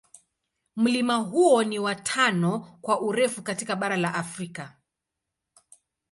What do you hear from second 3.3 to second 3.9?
katika